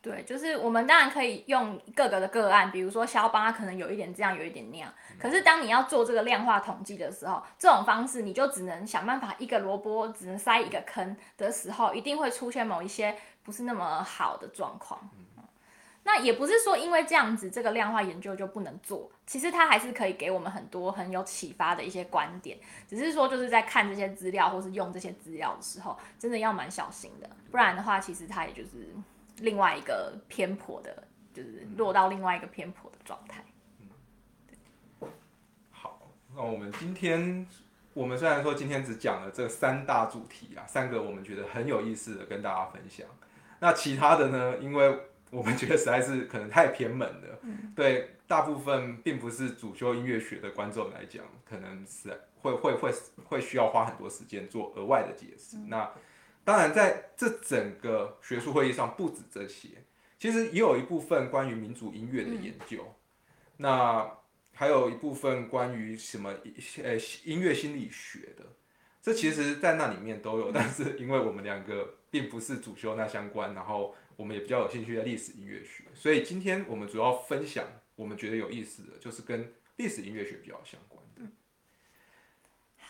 [0.03, 4.93] 对，就是我们当然可以用各个的个案，比如说肖邦，他可能有一点这样，有一点那样。
[5.17, 15.09] 可是当你要做这个量化统计的时候，这种方式你就只能想办法一个萝卜只能塞一个坑的时候，一定会出现某一些不是那么好的状况。
[16.05, 22.59] 那也不是说因为这样子这个量化研究就不能做，其实它还是可以给我们很多很有启发的一些观点。
[22.89, 28.93] 只是说就是在看这些资料或是用这些资料的时候，真的要蛮小心的，不然的话，其实它也就是
[29.39, 33.45] 另外一个偏颇的，就是落到另外一个偏颇的状态。
[35.71, 37.47] 好，那我们今天，
[37.95, 43.07] 我们虽然说今天只讲了这三大主题啊，三个我们觉得很有意思的跟大家分享。
[43.59, 44.99] 那其他的呢，因为
[45.31, 47.39] 我们觉得实在是可能太偏门了，
[47.75, 52.93] 对大部分并不是主修音乐学的观众来讲，可能是会会会
[53.25, 55.57] 会需要花很多时间做额外的解释。
[55.69, 55.91] 那
[56.45, 59.69] 当然，在这整个学术会议上，不止这些，
[60.19, 62.95] 其实也有一部分关于民族音乐的研究。
[63.57, 64.11] 那
[64.53, 66.35] 还有一部分关于什么
[66.83, 68.45] 呃音乐心理学的，
[69.01, 77.65] 这其实在那里面都有，但是因为我们两个并不是主修那相关，然后我们也比较有兴趣在历史音乐学，所以今天我们主要分享
[77.95, 81.02] 我们觉得有意思的，就是跟历史音乐学比较相关的。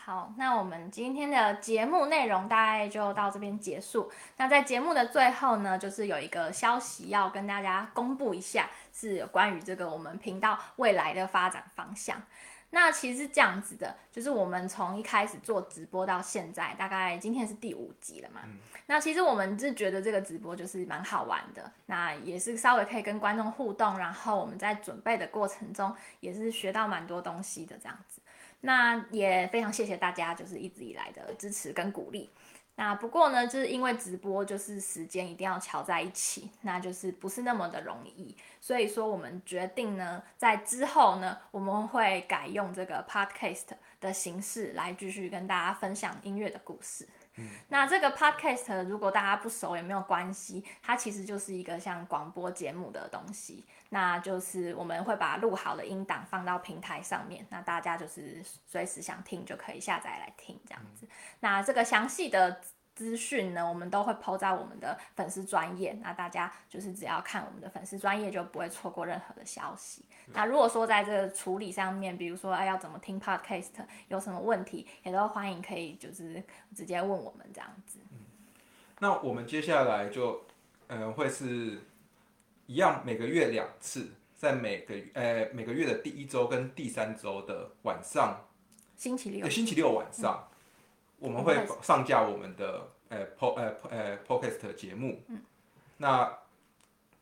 [0.05, 4.11] 好，那我们今天的节目内容大概就到这边结束。
[4.35, 12.21] 那在节目的最后呢，就是有一个消息要跟大家公布一下，是有关于这个我们频道未来的发展方向。
[12.71, 18.41] 那其实是这样子的，就是我们从一开始做直播到现在，大概今天是第五集了嘛。
[18.87, 28.12] 那其实我们是觉得这个直播就是蛮好玩的，那也是稍微可以跟观众互动，然后我们在准备的过程中也是学到蛮多东西的这样子。
[28.65, 32.29] 那也非常谢谢大家，就是一直以来的支持跟鼓励。
[32.75, 43.67] 那不过呢，就是因为直播就是时间一定要调在一起，那就是不是那么的容易，所以说我们决定呢，在之后呢，我们会改用这个 podcast
[44.01, 47.07] 的形式来继续跟大家分享音乐的故事。
[47.69, 53.65] 那这个 podcast 如果大家不熟也没有关系，它其实就是一个像广播节目的东西。
[53.89, 61.07] 那就是我们会把录好的音档放到平台上面，那大家就是随时想听就可以下载来听这样子。
[61.39, 62.61] 那这个详细的
[62.95, 70.05] 资讯呢，我们都会 PO 在我们的粉丝专业，那大家就是只要看我们的粉丝专业，就不会错过任何的消息。
[70.27, 73.71] 那如果说在这个处理上面，比如说哎要怎么听 Podcast
[74.07, 76.41] 有什么问题，也都欢迎可以就是
[76.75, 77.99] 直接问我们这样子。
[78.99, 80.45] 那我们接下来就，
[80.87, 81.81] 呃，会是
[82.67, 88.47] 一样，每个月两次，在每个呃每个月的第一周跟第三周的晚上，
[88.95, 89.43] 星期六。
[89.43, 90.47] 呃，星期六晚上，
[91.23, 95.23] 我们会上架我们的呃 po 呃呃 podcast 节目。
[95.95, 96.37] 那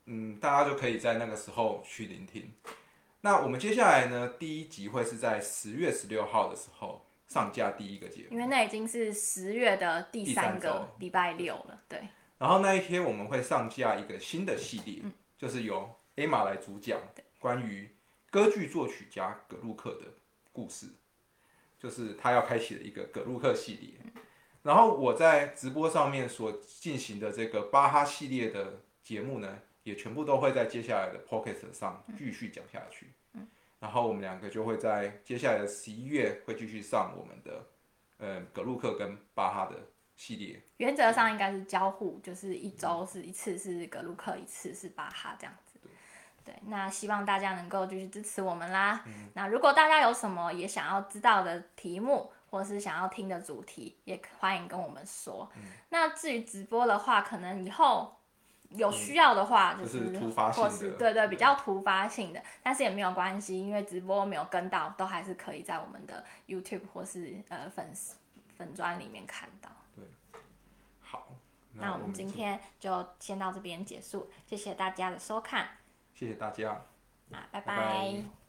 [0.06, 2.52] 嗯，大家就可以在那个时候去聆听。
[3.22, 8.30] 那我们接下来呢，第一集会是在十月十六号的时候上架第一个节目。
[8.32, 12.02] 因为那已经是十月的第第三三个礼拜六了，对，
[12.40, 15.04] 然后那一天我们会上架一个新的系列，
[15.38, 17.00] 就是由 Emma 来主讲
[17.38, 17.88] 关于
[18.32, 20.08] 歌剧作曲家葛路克的
[20.52, 20.88] 故事，
[21.82, 23.90] 就是他要开启的一个葛鲁克系列。
[24.62, 33.08] 然后我在直播上面所进行的这个巴哈系列的节目呢，也全部都会在接下来的 p o c k e t 上继续讲下去。
[33.80, 37.66] 然后我们两个就会在接下来的十一月会继续上我们的
[38.18, 39.76] 呃葛鲁克跟巴哈的
[40.16, 40.62] 系列。
[40.78, 45.71] 原则上应该是交互，就是一周是一次是格鲁克，一次是巴哈这样子。
[46.52, 49.02] 对，那希望大家能够继续支持我们啦。
[49.06, 55.50] 嗯那如果大家有什么也想要知道的题目，或是想要听的主题，也欢迎跟我们说。
[55.56, 58.14] 嗯那至于直播的话，可能以后
[58.72, 68.18] 有需要的话，就就是突发性或的是对对比较突发性的，但是也没有关系，因为直播没有跟到，都还是可以在我们的 YouTube 或是呃粉丝
[68.58, 69.70] 粉专里面看到。
[71.00, 71.28] 好，
[71.74, 75.68] 那我们今天就先到这边结束，谢谢大家的收看，
[76.22, 76.74] 谢谢大家。
[77.32, 78.41] 啊，拜拜拜